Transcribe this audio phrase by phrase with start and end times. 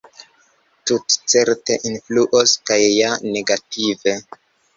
[0.91, 4.17] Tutcerte influos, kaj ja negative.